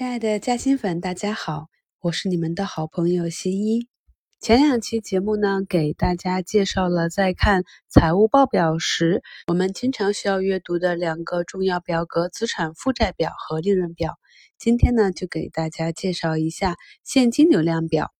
[0.00, 1.66] 亲爱的嘉兴粉，大家好，
[2.00, 3.86] 我是你们的好朋友新一。
[4.40, 14.14] 前两期节目呢，给大家介绍了在看财务报表时，我们经常需要阅读的两个重要表格：资产负债表和利润表。
[14.56, 18.10] 今天呢，就给大家介绍一下现金流量表。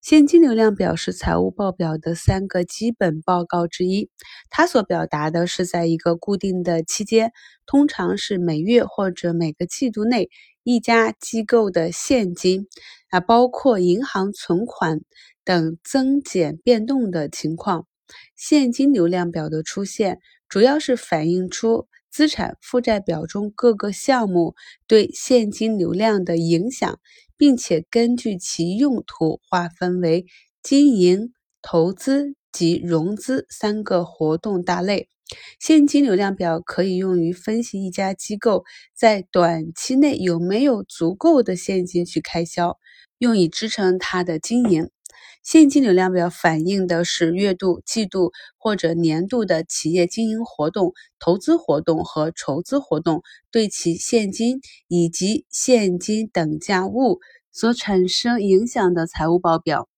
[0.00, 4.10] 现金流量表是财务报表的三个基本报告之一，
[4.48, 7.32] 它所表达的是在一个固定的期间，
[7.66, 10.30] 通常是每月或者每个季度内。
[10.62, 12.68] 一家机构的现金
[13.08, 15.00] 啊，包括银行存款
[15.42, 17.86] 等增减变动的情况。
[18.36, 24.54] 现金流量表的出现，主要是反映出资产负债表中各个项目
[24.86, 26.98] 对现金流量的影响，
[27.36, 30.26] 并且根据其用途划分为
[30.62, 35.08] 经营、投资及融资三个活动大类。
[35.60, 38.64] 现金流量表可以用于分析一家机构
[38.96, 42.76] 在短期内有没有足够的现金去开销，
[43.18, 44.90] 用以支撑它的经营。
[45.42, 57.20] 现金流量表反映的是月度、季度或者年度的企业经营活动、投资活动和筹资活动对其现金以及现金等价物
[57.52, 59.88] 所产生影响的财务报表。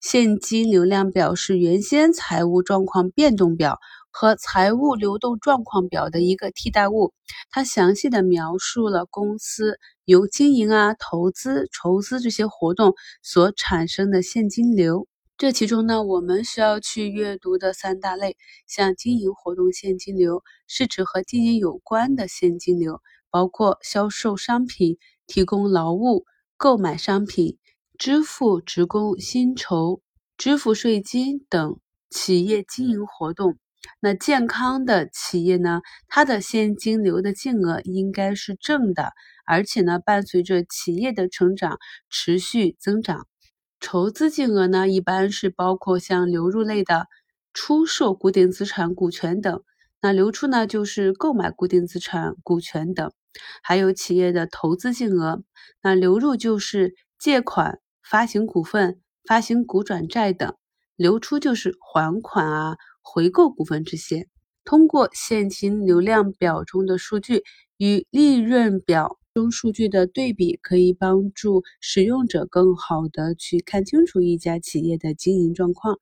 [0.00, 3.80] 现金流量表是原先财务状况变动表。
[4.18, 7.12] 和财务流动状况表的一个替代物，
[7.50, 15.06] 它详细的描述了公司由经营啊、投资、筹资这些活动所产生的现金流。
[15.36, 26.24] 这其中呢，我们需要去阅读的三大类，像经营活动现金流，是指和经营有关的现金流，包括销售商品、提供劳务、
[26.56, 27.58] 购买商品、
[27.98, 30.00] 支付职工薪酬、
[30.38, 33.58] 支付税金等企业经营活动。
[34.00, 39.12] 那健康的企业呢，它的现金流的净额应该是正的，
[39.46, 41.78] 而且呢，伴随着企业的成长
[42.10, 43.26] 持续增长。
[43.80, 47.06] 筹资净额呢，一般是包括像流入类的
[47.52, 49.62] 出售固定资产股权等，
[50.00, 53.12] 那流出呢就是购买固定资产股权等，
[53.62, 55.42] 还有企业的投资净额。
[55.82, 60.56] 那流入就是借款、发行股份、发行股转债等，
[60.96, 62.76] 流出就是还款啊。
[63.08, 64.26] 回购股份这些，
[64.64, 67.44] 通过现金流量表中的数据
[67.78, 76.00] 与利润表中数据的对比，可以帮助使用者更好的去看清楚一家企业的经营状况。